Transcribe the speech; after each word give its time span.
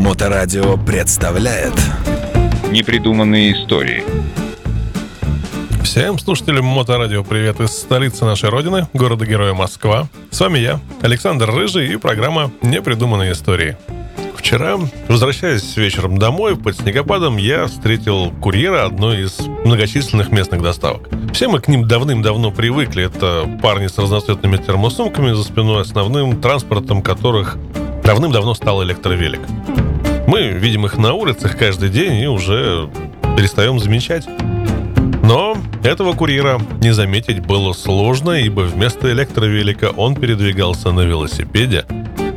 Моторадио 0.00 0.78
представляет 0.78 1.74
Непридуманные 2.70 3.52
истории 3.52 4.02
Всем 5.84 6.18
слушателям 6.18 6.64
Моторадио 6.64 7.22
привет 7.22 7.60
из 7.60 7.68
столицы 7.72 8.24
нашей 8.24 8.48
родины, 8.48 8.88
города-героя 8.94 9.52
Москва. 9.52 10.08
С 10.30 10.40
вами 10.40 10.58
я, 10.58 10.80
Александр 11.02 11.50
Рыжий 11.50 11.92
и 11.92 11.96
программа 11.96 12.50
«Непридуманные 12.62 13.32
истории». 13.32 13.76
Вчера, 14.34 14.78
возвращаясь 15.06 15.76
вечером 15.76 16.16
домой, 16.16 16.56
под 16.56 16.78
снегопадом 16.78 17.36
я 17.36 17.66
встретил 17.66 18.30
курьера 18.40 18.86
одной 18.86 19.24
из 19.24 19.38
многочисленных 19.66 20.32
местных 20.32 20.62
доставок. 20.62 21.10
Все 21.34 21.46
мы 21.46 21.60
к 21.60 21.68
ним 21.68 21.86
давным-давно 21.86 22.50
привыкли. 22.52 23.04
Это 23.04 23.46
парни 23.62 23.86
с 23.86 23.98
разноцветными 23.98 24.56
термосумками 24.56 25.34
за 25.34 25.44
спиной, 25.44 25.82
основным 25.82 26.40
транспортом 26.40 27.02
которых 27.02 27.58
давным-давно 28.02 28.54
стал 28.54 28.82
электровелик. 28.82 29.40
Мы 30.30 30.50
видим 30.50 30.86
их 30.86 30.96
на 30.96 31.14
улицах 31.14 31.58
каждый 31.58 31.88
день 31.88 32.20
и 32.20 32.28
уже 32.28 32.88
перестаем 33.36 33.80
замечать. 33.80 34.28
Но 35.24 35.56
этого 35.82 36.12
курьера 36.12 36.60
не 36.80 36.94
заметить 36.94 37.44
было 37.44 37.72
сложно, 37.72 38.30
ибо 38.30 38.60
вместо 38.60 39.10
электровелика 39.10 39.90
он 39.90 40.14
передвигался 40.14 40.92
на 40.92 41.00
велосипеде 41.00 41.84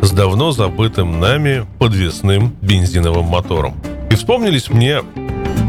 с 0.02 0.09
давно 0.09 0.52
забытым 0.52 1.19
нами 1.19 1.67
подвесным 1.77 2.55
бензиновым 2.63 3.25
мотором. 3.25 3.75
И 4.09 4.16
вспомнились 4.16 4.71
мне 4.71 5.02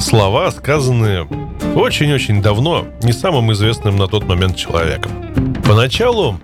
слова, 0.00 0.50
сказанные 0.50 1.28
очень-очень 1.76 2.40
давно 2.40 2.86
не 3.02 3.12
самым 3.12 3.52
известным 3.52 3.96
на 3.96 4.06
тот 4.06 4.26
момент 4.26 4.56
человеком. 4.56 5.12
Поначалу 5.66 6.40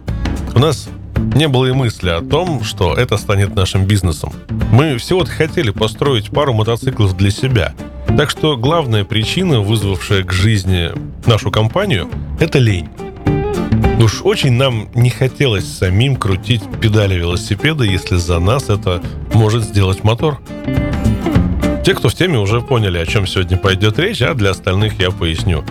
у 0.55 0.59
нас 0.59 0.91
не 1.35 1.49
было 1.49 1.67
и 1.67 1.73
мысли 1.73 2.09
о 2.09 2.21
том, 2.21 2.65
что 2.65 2.95
это 2.95 3.17
станет 3.17 3.55
нашим 3.55 3.85
бизнесом. 3.85 4.33
Мы 4.73 4.97
всего-то 4.99 5.31
хотели 5.31 5.71
построить 5.71 6.31
пару 6.31 6.53
мотоциклов 6.53 7.17
для 7.17 7.31
себя. 7.31 7.75
Так 8.17 8.31
что 8.31 8.57
главная 8.57 9.05
причина, 9.05 9.61
вызвавшая 9.61 10.25
к 10.25 10.33
жизни 10.33 10.91
нашу 11.27 11.51
компанию, 11.51 12.09
это 12.39 12.59
лень. 12.59 12.89
Уж 14.03 14.23
очень 14.23 14.53
нам 14.53 14.89
не 14.95 15.11
хотелось 15.11 15.71
самим 15.71 16.17
крутить 16.17 16.63
педали 16.81 17.15
велосипеда, 17.15 17.85
если 17.85 18.17
за 18.17 18.39
нас 18.39 18.71
это 18.71 19.03
может 19.35 19.63
сделать 19.65 20.03
мотор. 20.05 20.41
Те, 21.85 21.95
кто 21.95 22.09
в 22.09 22.15
теме, 22.15 22.39
уже 22.39 22.61
поняли, 22.61 22.99
о 22.99 23.07
чем 23.07 23.27
сегодня 23.27 23.57
пойдет 23.57 23.99
речь, 23.99 24.23
а 24.23 24.35
для 24.35 24.51
остальных 24.51 24.99
я 25.01 25.11
поясню. 25.11 25.65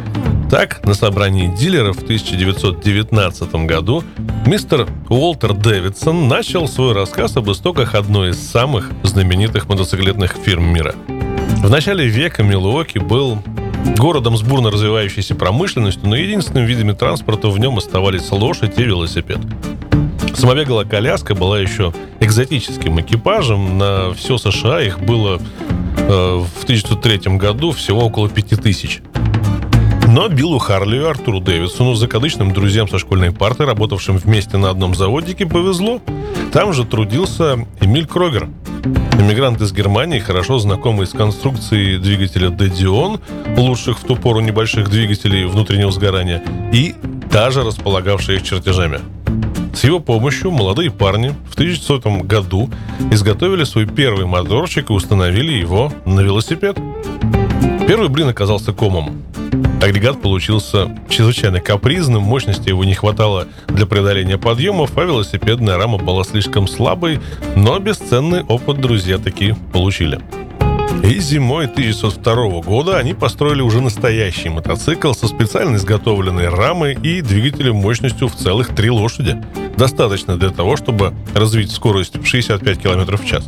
Так, 0.49 0.83
на 0.83 0.95
собрании 0.95 1.55
дилеров 1.55 1.97
в 1.97 2.03
1919 2.03 3.53
году 3.65 4.03
мистер 4.49 4.87
Уолтер 5.09 5.53
Дэвидсон 5.53 6.27
начал 6.27 6.67
свой 6.67 6.93
рассказ 6.93 7.37
об 7.37 7.51
истоках 7.51 7.93
одной 7.93 8.31
из 8.31 8.49
самых 8.49 8.89
знаменитых 9.03 9.69
мотоциклетных 9.69 10.37
фирм 10.43 10.73
мира. 10.73 10.95
В 11.57 11.69
начале 11.69 12.07
века 12.07 12.41
Милуоки 12.41 12.97
был 12.97 13.43
городом 13.95 14.35
с 14.35 14.41
бурно 14.41 14.71
развивающейся 14.71 15.35
промышленностью, 15.35 16.09
но 16.09 16.15
единственным 16.15 16.65
видами 16.65 16.93
транспорта 16.93 17.49
в 17.49 17.59
нем 17.59 17.77
оставались 17.77 18.31
лошадь 18.31 18.79
и 18.79 18.83
велосипед. 18.83 19.37
Самобегалая 20.33 20.85
коляска 20.85 21.35
была 21.35 21.59
еще 21.59 21.93
экзотическим 22.19 22.99
экипажем. 22.99 23.77
На 23.77 24.15
все 24.15 24.39
США 24.39 24.81
их 24.81 24.99
было 24.99 25.39
э, 25.95 26.43
в 26.59 26.63
1903 26.63 27.37
году 27.37 27.71
всего 27.71 28.03
около 28.07 28.27
5000. 28.27 29.03
Но 30.11 30.27
Биллу 30.27 30.57
Харли 30.57 30.97
и 30.97 31.03
Артуру 31.03 31.39
Дэвидсону, 31.39 31.93
закадычным 31.93 32.51
друзьям 32.51 32.89
со 32.89 32.97
школьной 32.97 33.31
парты, 33.31 33.65
работавшим 33.65 34.17
вместе 34.17 34.57
на 34.57 34.71
одном 34.71 34.95
заводике, 34.95 35.45
повезло. 35.45 36.01
Там 36.51 36.73
же 36.73 36.83
трудился 36.83 37.67
Эмиль 37.79 38.07
Крогер, 38.07 38.49
Иммигрант 39.19 39.61
из 39.61 39.71
Германии, 39.71 40.17
хорошо 40.17 40.57
знакомый 40.57 41.05
с 41.05 41.11
конструкцией 41.11 41.99
двигателя 41.99 42.49
Дедион, 42.49 43.19
лучших 43.55 43.99
в 43.99 44.03
ту 44.03 44.15
пору 44.15 44.39
небольших 44.39 44.89
двигателей 44.89 45.45
внутреннего 45.45 45.91
сгорания, 45.91 46.41
и 46.73 46.95
даже 47.31 47.63
располагавший 47.63 48.37
их 48.37 48.43
чертежами. 48.43 49.01
С 49.75 49.83
его 49.83 49.99
помощью 49.99 50.49
молодые 50.49 50.89
парни 50.89 51.35
в 51.51 51.53
1900 51.53 52.25
году 52.25 52.67
изготовили 53.11 53.63
свой 53.63 53.85
первый 53.85 54.25
моторчик 54.25 54.89
и 54.89 54.93
установили 54.93 55.51
его 55.53 55.93
на 56.05 56.21
велосипед. 56.21 56.77
Первый 57.87 58.09
блин 58.09 58.29
оказался 58.29 58.73
комом. 58.73 59.23
Агрегат 59.81 60.21
получился 60.21 60.89
чрезвычайно 61.09 61.61
капризным, 61.61 62.21
мощности 62.21 62.67
его 62.67 62.83
не 62.83 62.93
хватало 62.93 63.47
для 63.67 63.85
преодоления 63.85 64.37
подъемов, 64.37 64.97
а 64.97 65.03
велосипедная 65.03 65.77
рама 65.77 65.97
была 65.97 66.25
слишком 66.25 66.67
слабой, 66.67 67.19
но 67.55 67.79
бесценный 67.79 68.43
опыт 68.43 68.81
друзья 68.81 69.17
таки 69.17 69.55
получили. 69.71 70.19
И 71.03 71.19
зимой 71.19 71.65
1902 71.65 72.61
года 72.61 72.97
они 72.97 73.13
построили 73.13 73.61
уже 73.61 73.79
настоящий 73.79 74.49
мотоцикл 74.49 75.13
со 75.13 75.27
специально 75.27 75.77
изготовленной 75.77 76.49
рамой 76.49 76.95
и 77.01 77.21
двигателем 77.21 77.77
мощностью 77.77 78.27
в 78.27 78.35
целых 78.35 78.75
три 78.75 78.89
лошади. 78.89 79.41
Достаточно 79.77 80.37
для 80.37 80.49
того, 80.49 80.75
чтобы 80.75 81.13
развить 81.33 81.71
скорость 81.71 82.17
в 82.17 82.25
65 82.25 82.81
км 82.81 83.15
в 83.15 83.25
час. 83.25 83.47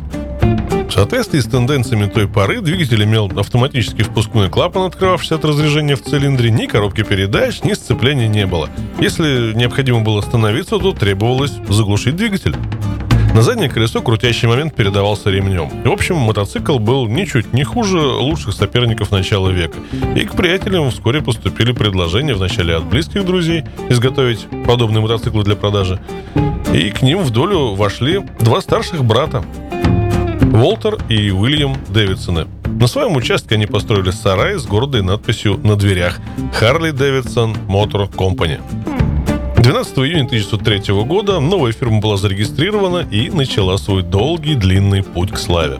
В 0.92 0.94
соответствии 0.94 1.40
с 1.40 1.46
тенденциями 1.46 2.04
той 2.04 2.28
поры 2.28 2.60
двигатель 2.60 3.02
имел 3.02 3.32
автоматический 3.34 4.02
впускной 4.02 4.50
клапан, 4.50 4.82
открывавшийся 4.82 5.36
от 5.36 5.44
разряжения 5.46 5.96
в 5.96 6.02
цилиндре, 6.02 6.50
ни 6.50 6.66
коробки 6.66 7.02
передач, 7.02 7.62
ни 7.64 7.72
сцепления 7.72 8.28
не 8.28 8.44
было. 8.44 8.68
Если 9.00 9.54
необходимо 9.54 10.02
было 10.02 10.18
остановиться, 10.18 10.78
то 10.78 10.92
требовалось 10.92 11.54
заглушить 11.70 12.16
двигатель. 12.16 12.54
На 13.34 13.40
заднее 13.40 13.70
колесо 13.70 14.02
крутящий 14.02 14.46
момент 14.46 14.74
передавался 14.74 15.30
ремнем. 15.30 15.70
В 15.82 15.90
общем, 15.90 16.16
мотоцикл 16.16 16.78
был 16.78 17.08
ничуть 17.08 17.54
не 17.54 17.64
хуже 17.64 17.98
лучших 17.98 18.52
соперников 18.52 19.10
начала 19.10 19.48
века. 19.48 19.78
И 20.14 20.26
к 20.26 20.36
приятелям 20.36 20.90
вскоре 20.90 21.22
поступили 21.22 21.72
предложения 21.72 22.34
вначале 22.34 22.76
от 22.76 22.84
близких 22.84 23.24
друзей 23.24 23.64
изготовить 23.88 24.46
подобные 24.66 25.00
мотоциклы 25.00 25.42
для 25.42 25.56
продажи. 25.56 25.98
И 26.74 26.90
к 26.90 27.00
ним 27.00 27.20
в 27.20 27.30
долю 27.30 27.72
вошли 27.76 28.20
два 28.40 28.60
старших 28.60 29.02
брата. 29.02 29.42
Уолтер 30.52 30.98
и 31.08 31.30
Уильям 31.30 31.76
Дэвидсоны. 31.88 32.46
На 32.78 32.86
своем 32.86 33.16
участке 33.16 33.54
они 33.54 33.64
построили 33.64 34.10
сарай 34.10 34.58
с 34.58 34.66
гордой 34.66 35.02
надписью 35.02 35.58
на 35.64 35.76
дверях 35.76 36.20
«Харли 36.52 36.90
Дэвидсон 36.90 37.56
Мотор 37.68 38.06
Компани». 38.06 38.60
12 39.56 39.98
июня 40.00 40.24
1903 40.24 40.92
года 41.04 41.40
новая 41.40 41.72
фирма 41.72 42.00
была 42.00 42.18
зарегистрирована 42.18 42.98
и 42.98 43.30
начала 43.30 43.78
свой 43.78 44.02
долгий 44.02 44.54
длинный 44.54 45.02
путь 45.02 45.30
к 45.30 45.38
славе. 45.38 45.78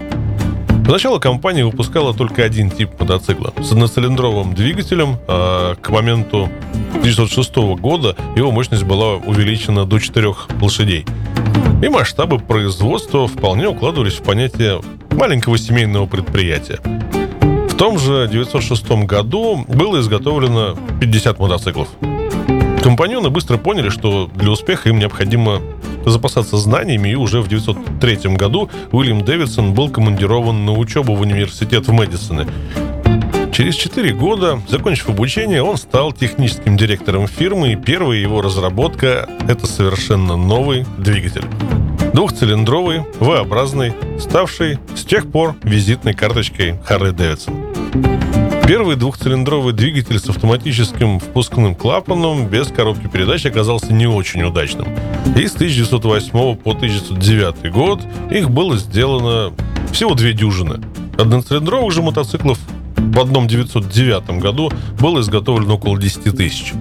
Поначалу 0.86 1.20
компания 1.20 1.66
выпускала 1.66 2.14
только 2.14 2.42
один 2.42 2.70
тип 2.70 2.98
мотоцикла 2.98 3.52
с 3.62 3.72
одноцилиндровым 3.72 4.54
двигателем, 4.54 5.18
а 5.28 5.74
к 5.74 5.90
моменту 5.90 6.48
1906 6.94 7.56
года 7.78 8.16
его 8.36 8.50
мощность 8.50 8.84
была 8.84 9.16
увеличена 9.16 9.84
до 9.84 9.98
4 9.98 10.34
лошадей. 10.60 11.04
И 11.82 11.88
масштабы 11.88 12.38
производства 12.38 13.26
вполне 13.26 13.66
укладывались 13.68 14.14
в 14.14 14.22
понятие 14.22 14.80
маленького 15.10 15.58
семейного 15.58 16.06
предприятия. 16.06 16.78
В 17.68 17.76
том 17.76 17.98
же 17.98 18.22
1906 18.22 19.04
году 19.04 19.64
было 19.66 20.00
изготовлено 20.00 20.76
50 21.00 21.40
мотоциклов. 21.40 21.88
Компаньоны 22.84 23.30
быстро 23.30 23.58
поняли, 23.58 23.88
что 23.88 24.30
для 24.36 24.52
успеха 24.52 24.90
им 24.90 25.00
необходимо 25.00 25.60
запасаться 26.06 26.56
знаниями, 26.56 27.08
и 27.08 27.16
уже 27.16 27.40
в 27.40 27.46
1903 27.46 28.36
году 28.36 28.70
Уильям 28.92 29.24
Дэвидсон 29.24 29.74
был 29.74 29.90
командирован 29.90 30.64
на 30.64 30.72
учебу 30.72 31.16
в 31.16 31.20
университет 31.20 31.88
в 31.88 31.92
Мэдисоне. 31.92 32.46
Через 33.52 33.74
4 33.74 34.14
года, 34.14 34.62
закончив 34.66 35.10
обучение, 35.10 35.62
он 35.62 35.76
стал 35.76 36.12
техническим 36.12 36.78
директором 36.78 37.28
фирмы, 37.28 37.72
и 37.72 37.76
первая 37.76 38.16
его 38.16 38.40
разработка– 38.40 39.28
это 39.48 39.66
совершенно 39.66 40.36
новый 40.36 40.86
двигатель. 40.96 41.44
Двухцилиндровый, 42.14 43.02
V-образный, 43.20 43.92
ставший 44.18 44.78
с 44.96 45.04
тех 45.04 45.30
пор 45.30 45.54
визитной 45.62 46.14
карточкой 46.14 46.76
Harley 46.88 47.14
Davidson. 47.14 48.66
Первый 48.66 48.96
двухцилиндровый 48.96 49.74
двигатель 49.74 50.18
с 50.18 50.30
автоматическим 50.30 51.18
впускным 51.20 51.74
клапаном 51.74 52.46
без 52.46 52.68
коробки 52.68 53.06
передач 53.06 53.44
оказался 53.44 53.92
не 53.92 54.06
очень 54.06 54.42
удачным. 54.44 54.88
И 55.36 55.46
с 55.46 55.54
1908 55.54 56.56
по 56.56 56.70
1909 56.70 57.70
год 57.70 58.00
их 58.30 58.50
было 58.50 58.78
сделано 58.78 59.52
всего 59.92 60.14
две 60.14 60.32
дюжины. 60.32 60.80
Одноцилиндровых 61.18 61.92
же 61.92 62.00
мотоциклов 62.00 62.58
в 63.12 63.20
одном 63.20 63.46
909 63.46 64.40
году 64.40 64.70
было 64.98 65.20
изготовлено 65.20 65.74
около 65.74 65.98
10 65.98 66.34
тысяч. 66.36 66.72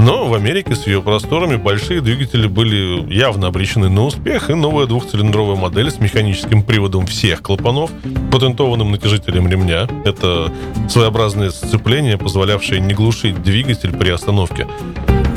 Но 0.00 0.26
в 0.26 0.34
Америке 0.34 0.74
с 0.74 0.88
ее 0.88 1.00
просторами 1.00 1.54
большие 1.54 2.00
двигатели 2.00 2.48
были 2.48 3.12
явно 3.14 3.46
обречены 3.46 3.88
на 3.88 4.04
успех, 4.04 4.50
и 4.50 4.54
новая 4.54 4.86
двухцилиндровая 4.86 5.54
модель 5.54 5.92
с 5.92 6.00
механическим 6.00 6.64
приводом 6.64 7.06
всех 7.06 7.40
клапанов, 7.42 7.92
патентованным 8.32 8.90
натяжителем 8.90 9.46
ремня, 9.46 9.86
это 10.04 10.52
своеобразное 10.88 11.50
сцепление, 11.50 12.18
позволявшее 12.18 12.80
не 12.80 12.94
глушить 12.94 13.40
двигатель 13.44 13.92
при 13.92 14.10
остановке, 14.10 14.66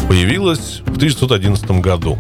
появилась 0.10 0.82
в 0.88 0.96
1911 0.96 1.70
году. 1.82 2.18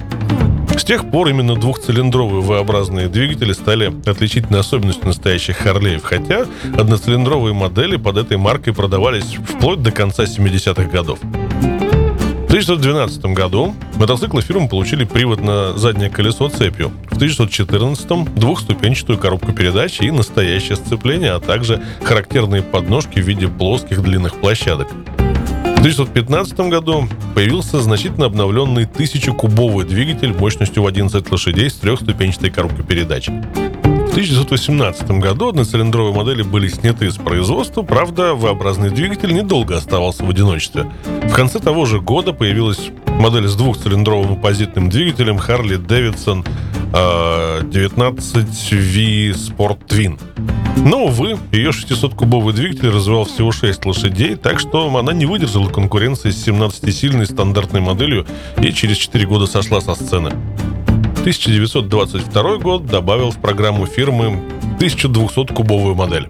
С 0.78 0.84
тех 0.84 1.10
пор 1.10 1.30
именно 1.30 1.56
двухцилиндровые 1.56 2.42
V-образные 2.42 3.08
двигатели 3.08 3.54
стали 3.54 3.94
отличительной 4.06 4.60
особенностью 4.60 5.08
настоящих 5.08 5.58
Харлеев, 5.58 6.04
хотя 6.04 6.46
одноцилиндровые 6.78 7.54
модели 7.54 7.96
под 7.96 8.18
этой 8.18 8.38
маркой 8.38 8.74
продавались 8.74 9.38
вплоть 9.48 9.82
до 9.82 9.92
конца 9.92 10.24
70-х 10.24 10.84
годов. 10.90 11.20
В 11.22 12.48
1912 12.56 13.26
году 13.34 13.74
мотоциклы 13.96 14.42
фирмы 14.42 14.70
получили 14.70 15.06
привод 15.06 15.42
на 15.42 15.78
заднее 15.78 16.10
колесо 16.10 16.50
цепью. 16.50 16.92
В 17.10 17.16
1914 17.16 18.36
двухступенчатую 18.36 19.18
коробку 19.18 19.54
передач 19.54 20.00
и 20.02 20.12
настоящее 20.12 20.76
сцепление, 20.76 21.32
а 21.32 21.40
также 21.40 21.82
характерные 22.04 22.62
подножки 22.62 23.20
в 23.20 23.28
виде 23.28 23.48
плоских 23.48 24.02
длинных 24.02 24.36
площадок. 24.36 24.88
В 25.86 25.88
1915 25.88 26.58
году 26.72 27.08
появился 27.36 27.80
значительно 27.80 28.26
обновленный 28.26 28.86
1000-кубовый 28.86 29.86
двигатель 29.86 30.34
мощностью 30.34 30.82
в 30.82 30.88
11 30.88 31.32
лошадей 31.32 31.70
с 31.70 31.76
трехступенчатой 31.76 32.50
коробкой 32.50 32.84
передач. 32.84 33.28
В 33.28 34.10
1918 34.10 35.12
году 35.20 35.50
одноцилиндровые 35.50 36.16
модели 36.16 36.42
были 36.42 36.70
сняты 36.70 37.12
с 37.12 37.18
производства, 37.18 37.84
правда, 37.84 38.34
V-образный 38.34 38.90
двигатель 38.90 39.32
недолго 39.32 39.78
оставался 39.78 40.26
в 40.26 40.30
одиночестве. 40.32 40.92
В 41.06 41.34
конце 41.34 41.60
того 41.60 41.86
же 41.86 42.02
года 42.02 42.34
появилась 42.34 42.90
модель 43.06 43.48
с 43.48 43.56
двухцилиндровым 43.56 44.40
оппозитным 44.40 44.90
двигателем 44.90 45.38
Harley 45.38 45.78
Davidson 45.78 46.44
19V 46.94 49.34
Sport 49.34 49.86
Twin. 49.88 50.20
Но, 50.78 51.06
увы, 51.06 51.38
ее 51.52 51.70
600-кубовый 51.70 52.54
двигатель 52.54 52.90
развивал 52.90 53.26
всего 53.26 53.52
6 53.52 53.86
лошадей, 53.86 54.36
так 54.36 54.60
что 54.60 54.96
она 54.96 55.14
не 55.14 55.26
выдержала 55.26 55.70
конкуренции 55.70 56.30
с 56.30 56.48
17-сильной 56.48 57.26
стандартной 57.26 57.82
моделью 57.82 58.26
и 58.62 58.72
через 58.72 58.98
4 58.98 59.26
года 59.26 59.48
сошла 59.48 59.82
со 59.82 59.96
сцены. 59.96 60.32
1922 61.26 62.58
год 62.58 62.86
добавил 62.86 63.32
в 63.32 63.38
программу 63.38 63.88
фирмы 63.88 64.44
1200-кубовую 64.80 65.96
модель. 65.96 66.30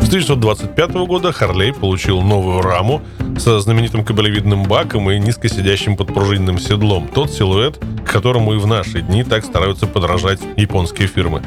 С 0.00 0.08
1925 0.08 0.90
года 1.06 1.30
Харлей 1.30 1.72
получил 1.72 2.20
новую 2.20 2.60
раму 2.60 3.00
со 3.38 3.60
знаменитым 3.60 4.04
кабелевидным 4.04 4.64
баком 4.64 5.10
и 5.10 5.20
низкосидящим 5.20 5.96
подпружиненным 5.96 6.58
седлом. 6.58 7.08
Тот 7.08 7.30
силуэт, 7.30 7.78
к 8.04 8.10
которому 8.10 8.54
и 8.54 8.58
в 8.58 8.66
наши 8.66 9.02
дни 9.02 9.22
так 9.22 9.44
стараются 9.44 9.86
подражать 9.86 10.40
японские 10.56 11.06
фирмы. 11.06 11.42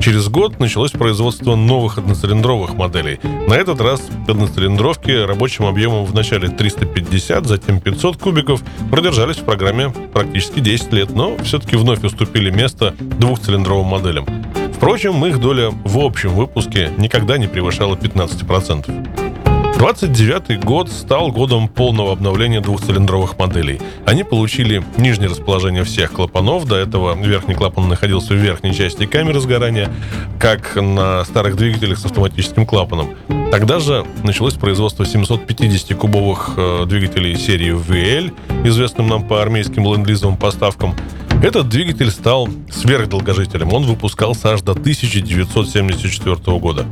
Через 0.00 0.28
год 0.28 0.60
началось 0.60 0.92
производство 0.92 1.56
новых 1.56 1.98
одноцилиндровых 1.98 2.74
моделей. 2.74 3.18
На 3.48 3.54
этот 3.54 3.80
раз 3.80 4.00
одноцилиндровки 4.28 5.10
рабочим 5.10 5.64
объемом 5.66 6.04
в 6.04 6.14
начале 6.14 6.48
350, 6.48 7.46
затем 7.46 7.80
500 7.80 8.16
кубиков 8.16 8.62
продержались 8.90 9.38
в 9.38 9.44
программе 9.44 9.90
практически 9.90 10.60
10 10.60 10.92
лет, 10.92 11.10
но 11.10 11.36
все-таки 11.38 11.76
вновь 11.76 12.04
уступили 12.04 12.50
место 12.50 12.94
двухцилиндровым 12.98 13.86
моделям. 13.86 14.26
Впрочем, 14.72 15.26
их 15.26 15.40
доля 15.40 15.70
в 15.70 15.98
общем 15.98 16.30
выпуске 16.30 16.92
никогда 16.96 17.36
не 17.36 17.48
превышала 17.48 17.96
15%. 17.96 19.27
29 19.78 20.64
год 20.64 20.90
стал 20.90 21.30
годом 21.30 21.68
полного 21.68 22.10
обновления 22.10 22.60
двухцилиндровых 22.60 23.38
моделей. 23.38 23.80
Они 24.04 24.24
получили 24.24 24.82
нижнее 24.96 25.28
расположение 25.28 25.84
всех 25.84 26.12
клапанов. 26.12 26.66
До 26.66 26.74
этого 26.74 27.14
верхний 27.14 27.54
клапан 27.54 27.88
находился 27.88 28.34
в 28.34 28.38
верхней 28.38 28.74
части 28.74 29.06
камеры 29.06 29.38
сгорания, 29.38 29.88
как 30.40 30.74
на 30.74 31.22
старых 31.24 31.54
двигателях 31.54 31.98
с 31.98 32.04
автоматическим 32.04 32.66
клапаном. 32.66 33.14
Тогда 33.52 33.78
же 33.78 34.04
началось 34.24 34.54
производство 34.54 35.04
750-кубовых 35.04 36.54
э, 36.56 36.86
двигателей 36.86 37.36
серии 37.36 37.72
VL, 37.72 38.34
известным 38.66 39.06
нам 39.06 39.22
по 39.22 39.40
армейским 39.40 39.84
ленд-лизовым 39.84 40.38
поставкам. 40.38 40.96
Этот 41.42 41.68
двигатель 41.68 42.10
стал 42.10 42.48
сверхдолгожителем. 42.68 43.72
Он 43.72 43.84
выпускался 43.84 44.50
аж 44.54 44.62
до 44.62 44.72
1974 44.72 46.58
года. 46.58 46.84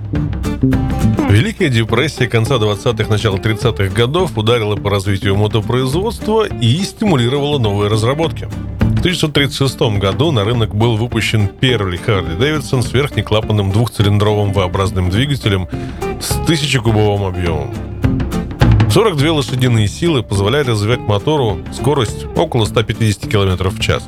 Великая 1.28 1.68
депрессия 1.68 2.28
конца 2.28 2.54
20-х, 2.54 3.10
начала 3.10 3.36
30-х 3.36 3.92
годов 3.92 4.38
ударила 4.38 4.76
по 4.76 4.88
развитию 4.88 5.34
мотопроизводства 5.34 6.46
и 6.46 6.78
стимулировала 6.78 7.58
новые 7.58 7.90
разработки. 7.90 8.48
В 8.78 9.00
1936 9.00 9.98
году 9.98 10.30
на 10.30 10.44
рынок 10.44 10.74
был 10.74 10.96
выпущен 10.96 11.48
первый 11.48 11.98
Харли 11.98 12.36
Дэвидсон 12.36 12.82
с 12.82 12.92
верхнеклапанным 12.92 13.72
двухцилиндровым 13.72 14.52
V-образным 14.52 15.10
двигателем 15.10 15.68
с 16.20 16.38
1000-кубовым 16.48 17.26
объемом. 17.26 17.74
42 18.90 19.32
лошадиные 19.32 19.88
силы 19.88 20.22
позволяли 20.22 20.70
развивать 20.70 21.00
мотору 21.00 21.58
скорость 21.74 22.24
около 22.36 22.64
150 22.64 23.30
км 23.30 23.68
в 23.68 23.80
час. 23.80 24.06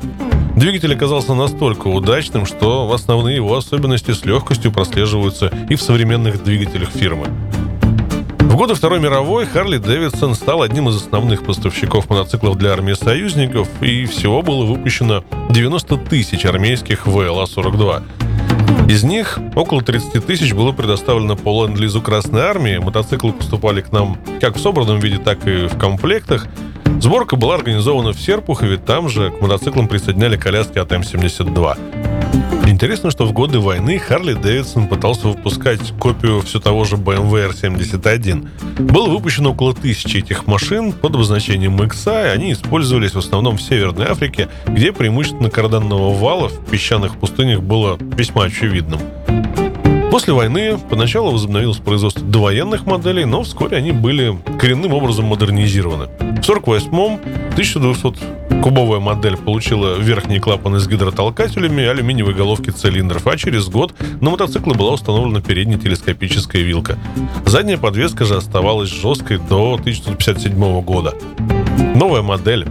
Двигатель 0.59 0.93
оказался 0.93 1.35
настолько 1.35 1.87
удачным, 1.87 2.45
что 2.45 2.91
основные 2.91 3.37
его 3.37 3.55
особенности 3.55 4.11
с 4.11 4.25
легкостью 4.25 4.73
прослеживаются 4.73 5.49
и 5.69 5.75
в 5.75 5.81
современных 5.81 6.43
двигателях 6.43 6.89
фирмы. 6.89 7.27
В 8.39 8.57
годы 8.57 8.73
Второй 8.73 8.99
мировой 8.99 9.45
Харли 9.45 9.77
Дэвидсон 9.77 10.35
стал 10.35 10.61
одним 10.61 10.89
из 10.89 10.97
основных 10.97 11.45
поставщиков 11.45 12.09
мотоциклов 12.09 12.57
для 12.57 12.73
армии 12.73 12.91
союзников, 12.91 13.69
и 13.79 14.05
всего 14.05 14.41
было 14.41 14.65
выпущено 14.65 15.23
90 15.49 15.95
тысяч 15.95 16.43
армейских 16.43 17.07
ВЛА-42. 17.07 18.03
Из 18.89 19.03
них 19.05 19.39
около 19.55 19.81
30 19.81 20.25
тысяч 20.25 20.51
было 20.51 20.73
предоставлено 20.73 21.37
по 21.37 21.65
ленд-лизу 21.65 22.01
Красной 22.01 22.41
Армии. 22.41 22.79
Мотоциклы 22.79 23.31
поступали 23.31 23.79
к 23.79 23.93
нам 23.93 24.17
как 24.41 24.57
в 24.57 24.59
собранном 24.59 24.99
виде, 24.99 25.19
так 25.19 25.47
и 25.47 25.67
в 25.67 25.77
комплектах– 25.77 26.47
Сборка 26.99 27.37
была 27.37 27.55
организована 27.55 28.11
в 28.11 28.19
Серпухове, 28.19 28.77
там 28.77 29.07
же 29.07 29.31
к 29.31 29.41
мотоциклам 29.41 29.87
присоединяли 29.87 30.35
коляски 30.35 30.77
от 30.79 30.91
М-72. 30.91 31.77
Интересно, 32.69 33.09
что 33.09 33.25
в 33.25 33.31
годы 33.31 33.59
войны 33.59 33.97
Харли 33.99 34.33
Дэвидсон 34.33 34.87
пытался 34.87 35.27
выпускать 35.27 35.79
копию 35.97 36.41
все 36.41 36.59
того 36.59 36.83
же 36.83 36.97
BMW 36.97 37.51
R71. 37.51 38.47
Было 38.83 39.09
выпущено 39.09 39.51
около 39.51 39.73
тысячи 39.73 40.17
этих 40.17 40.45
машин 40.45 40.91
под 40.91 41.15
обозначением 41.15 41.81
XA, 41.81 42.27
и 42.27 42.29
они 42.29 42.51
использовались 42.51 43.13
в 43.13 43.19
основном 43.19 43.57
в 43.57 43.61
Северной 43.61 44.07
Африке, 44.07 44.49
где 44.67 44.91
преимущественно 44.91 45.49
карданного 45.49 46.13
вала 46.13 46.49
в 46.49 46.65
песчаных 46.65 47.15
пустынях 47.17 47.61
было 47.61 47.97
весьма 47.99 48.43
очевидным. 48.43 48.99
После 50.11 50.33
войны 50.33 50.77
поначалу 50.89 51.31
возобновилось 51.31 51.77
производство 51.77 52.25
довоенных 52.25 52.87
моделей, 52.87 53.25
но 53.25 53.43
вскоре 53.43 53.77
они 53.77 53.91
были 53.91 54.37
коренным 54.59 54.93
образом 54.93 55.25
модернизированы. 55.25 56.07
В 56.07 56.39
1948-м 56.41 57.19
1200-кубовая 57.55 58.99
модель 58.99 59.37
получила 59.37 59.97
верхние 59.99 60.39
клапаны 60.39 60.79
с 60.79 60.87
гидротолкателями 60.87 61.83
и 61.83 61.85
алюминиевые 61.85 62.35
головки 62.35 62.71
цилиндров, 62.71 63.27
а 63.27 63.37
через 63.37 63.67
год 63.67 63.93
на 64.19 64.31
мотоцикле 64.31 64.73
была 64.73 64.93
установлена 64.93 65.41
передняя 65.41 65.79
телескопическая 65.79 66.63
вилка. 66.63 66.97
Задняя 67.45 67.77
подвеска 67.77 68.25
же 68.25 68.35
оставалась 68.35 68.89
жесткой 68.89 69.37
до 69.37 69.75
1957 69.75 70.81
года. 70.81 71.13
Новая 71.95 72.23
модель 72.23 72.67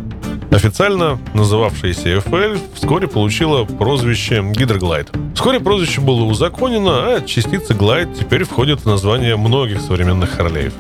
Официально 0.51 1.19
называвшаяся 1.35 2.17
FL 2.17 2.59
вскоре 2.75 3.07
получила 3.07 3.65
прозвище 3.65 4.43
Гидроглайд. 4.57 5.11
Вскоре 5.35 5.61
прозвище 5.61 6.01
было 6.01 6.25
узаконено, 6.25 7.17
а 7.17 7.21
частица 7.21 7.75
Глайд 7.75 8.15
теперь 8.19 8.45
входит 8.45 8.81
в 8.81 8.87
название 8.87 9.37
многих 9.37 9.81
современных 9.81 10.31
Харлеев. 10.31 10.73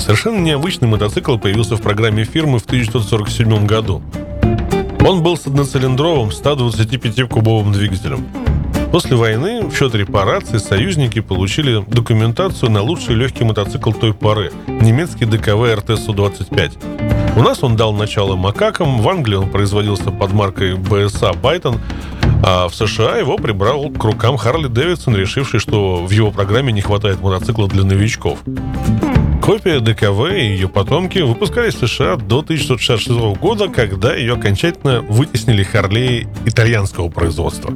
Совершенно 0.00 0.38
необычный 0.38 0.88
мотоцикл 0.88 1.36
появился 1.36 1.76
в 1.76 1.82
программе 1.82 2.24
фирмы 2.24 2.58
в 2.58 2.64
1947 2.64 3.66
году. 3.66 4.02
Он 5.06 5.22
был 5.22 5.36
с 5.36 5.46
одноцилиндровым 5.46 6.30
125-кубовым 6.30 7.72
двигателем. 7.72 8.26
После 8.92 9.14
войны 9.16 9.62
в 9.62 9.76
счет 9.76 9.94
репараций 9.94 10.58
союзники 10.58 11.20
получили 11.20 11.84
документацию 11.86 12.70
на 12.70 12.82
лучший 12.82 13.14
легкий 13.14 13.44
мотоцикл 13.44 13.92
той 13.92 14.14
поры– 14.14 14.52
немецкий 14.66 15.26
ДКВ 15.26 15.74
РТ-125. 15.74 17.19
У 17.36 17.42
нас 17.42 17.62
он 17.62 17.76
дал 17.76 17.92
начало 17.92 18.36
макакам, 18.36 19.00
в 19.00 19.08
Англии 19.08 19.36
он 19.36 19.48
производился 19.50 20.10
под 20.10 20.32
маркой 20.32 20.74
BSA 20.74 21.38
Байтон, 21.40 21.80
а 22.42 22.68
в 22.68 22.74
США 22.74 23.16
его 23.16 23.36
прибрал 23.36 23.88
к 23.90 24.02
рукам 24.02 24.36
Харли 24.36 24.68
Дэвидсон, 24.68 25.16
решивший, 25.16 25.60
что 25.60 26.04
в 26.04 26.10
его 26.10 26.30
программе 26.30 26.72
не 26.72 26.80
хватает 26.80 27.20
мотоцикла 27.20 27.68
для 27.68 27.84
новичков. 27.84 28.38
Копия 29.42 29.80
ДКВ 29.80 30.32
и 30.36 30.50
ее 30.50 30.68
потомки 30.68 31.18
выпускались 31.18 31.74
в 31.74 31.86
США 31.86 32.16
до 32.16 32.40
1966 32.40 33.38
года, 33.40 33.68
когда 33.68 34.14
ее 34.14 34.34
окончательно 34.34 35.00
вытеснили 35.00 35.62
Харлеи 35.62 36.28
итальянского 36.44 37.08
производства. 37.08 37.72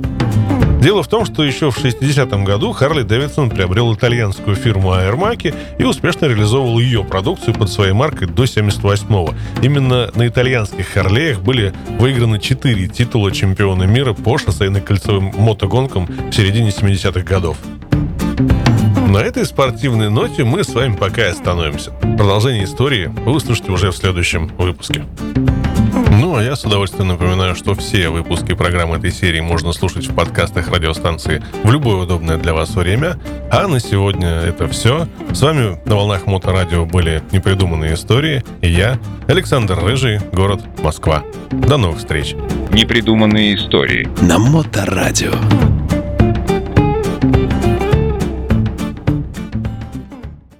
Дело 0.84 1.02
в 1.02 1.08
том, 1.08 1.24
что 1.24 1.42
еще 1.42 1.70
в 1.70 1.82
60-м 1.82 2.44
году 2.44 2.72
Харли 2.72 3.04
Дэвидсон 3.04 3.48
приобрел 3.48 3.94
итальянскую 3.94 4.54
фирму 4.54 4.92
Аэрмаки 4.92 5.54
и 5.78 5.84
успешно 5.84 6.26
реализовывал 6.26 6.78
ее 6.78 7.02
продукцию 7.02 7.54
под 7.54 7.70
своей 7.70 7.94
маркой 7.94 8.28
до 8.28 8.44
78-го. 8.44 9.32
Именно 9.62 10.10
на 10.14 10.28
итальянских 10.28 10.86
Харлеях 10.88 11.40
были 11.40 11.72
выиграны 11.98 12.38
4 12.38 12.86
титула 12.88 13.32
чемпиона 13.32 13.84
мира 13.84 14.12
по 14.12 14.36
шоссейно-кольцевым 14.36 15.34
мотогонкам 15.40 16.04
в 16.04 16.32
середине 16.34 16.68
70-х 16.68 17.22
годов. 17.22 17.56
На 19.08 19.20
этой 19.20 19.46
спортивной 19.46 20.10
ноте 20.10 20.44
мы 20.44 20.64
с 20.64 20.74
вами 20.74 20.96
пока 20.96 21.28
остановимся. 21.28 21.92
Продолжение 21.92 22.64
истории 22.64 23.06
вы 23.06 23.32
услышите 23.32 23.72
уже 23.72 23.90
в 23.90 23.96
следующем 23.96 24.48
выпуске. 24.58 25.06
Ну, 26.20 26.36
а 26.36 26.42
я 26.42 26.56
с 26.56 26.64
удовольствием 26.64 27.08
напоминаю, 27.08 27.54
что 27.54 27.74
все 27.74 28.08
выпуски 28.08 28.54
программы 28.54 28.96
этой 28.96 29.12
серии 29.12 29.40
можно 29.40 29.72
слушать 29.72 30.06
в 30.06 30.14
подкастах 30.14 30.68
радиостанции 30.68 31.42
в 31.62 31.70
любое 31.70 31.96
удобное 31.96 32.36
для 32.36 32.54
вас 32.54 32.70
время. 32.74 33.16
А 33.50 33.68
на 33.68 33.80
сегодня 33.80 34.28
это 34.28 34.66
все. 34.68 35.06
С 35.32 35.42
вами 35.42 35.78
на 35.84 35.96
волнах 35.96 36.26
Моторадио 36.26 36.84
были 36.84 37.22
непридуманные 37.32 37.94
истории. 37.94 38.44
И 38.60 38.68
я, 38.68 38.98
Александр 39.28 39.78
Рыжий, 39.78 40.18
город 40.32 40.60
Москва. 40.82 41.22
До 41.50 41.76
новых 41.76 41.98
встреч. 41.98 42.34
Непридуманные 42.70 43.54
истории. 43.54 44.08
На 44.20 44.38
Моторадио. 44.38 45.32